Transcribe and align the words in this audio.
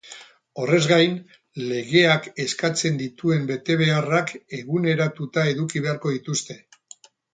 Horrez 0.61 0.85
gain, 0.91 1.11
legeak 1.71 2.25
eskatzen 2.45 2.97
dituen 3.01 3.45
betebeharrak 3.51 4.33
eguneratuta 4.61 5.45
eduki 5.53 5.83
beharko 5.87 6.15
dituzte. 6.17 6.57